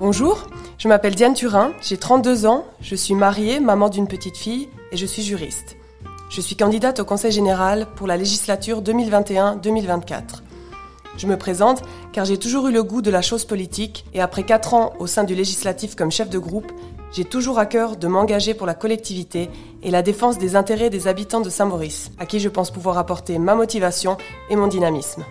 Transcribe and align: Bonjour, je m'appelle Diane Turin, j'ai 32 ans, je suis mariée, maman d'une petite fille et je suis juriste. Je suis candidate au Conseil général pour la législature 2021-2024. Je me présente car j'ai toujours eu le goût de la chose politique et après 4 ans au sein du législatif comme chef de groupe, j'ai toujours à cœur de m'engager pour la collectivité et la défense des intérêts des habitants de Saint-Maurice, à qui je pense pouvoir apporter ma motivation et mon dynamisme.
Bonjour, 0.00 0.46
je 0.78 0.86
m'appelle 0.86 1.16
Diane 1.16 1.34
Turin, 1.34 1.72
j'ai 1.82 1.96
32 1.96 2.46
ans, 2.46 2.64
je 2.80 2.94
suis 2.94 3.14
mariée, 3.14 3.58
maman 3.58 3.88
d'une 3.88 4.06
petite 4.06 4.36
fille 4.36 4.68
et 4.92 4.96
je 4.96 5.04
suis 5.04 5.22
juriste. 5.22 5.76
Je 6.30 6.40
suis 6.40 6.54
candidate 6.54 7.00
au 7.00 7.04
Conseil 7.04 7.32
général 7.32 7.88
pour 7.96 8.06
la 8.06 8.16
législature 8.16 8.80
2021-2024. 8.80 10.20
Je 11.16 11.26
me 11.26 11.36
présente 11.36 11.82
car 12.12 12.24
j'ai 12.24 12.38
toujours 12.38 12.68
eu 12.68 12.72
le 12.72 12.84
goût 12.84 13.02
de 13.02 13.10
la 13.10 13.22
chose 13.22 13.44
politique 13.44 14.04
et 14.14 14.20
après 14.20 14.44
4 14.44 14.74
ans 14.74 14.92
au 15.00 15.08
sein 15.08 15.24
du 15.24 15.34
législatif 15.34 15.96
comme 15.96 16.12
chef 16.12 16.30
de 16.30 16.38
groupe, 16.38 16.70
j'ai 17.10 17.24
toujours 17.24 17.58
à 17.58 17.66
cœur 17.66 17.96
de 17.96 18.06
m'engager 18.06 18.54
pour 18.54 18.68
la 18.68 18.74
collectivité 18.74 19.50
et 19.82 19.90
la 19.90 20.02
défense 20.02 20.38
des 20.38 20.54
intérêts 20.54 20.90
des 20.90 21.08
habitants 21.08 21.40
de 21.40 21.50
Saint-Maurice, 21.50 22.12
à 22.20 22.26
qui 22.26 22.38
je 22.38 22.48
pense 22.48 22.70
pouvoir 22.70 22.98
apporter 22.98 23.40
ma 23.40 23.56
motivation 23.56 24.16
et 24.48 24.54
mon 24.54 24.68
dynamisme. 24.68 25.24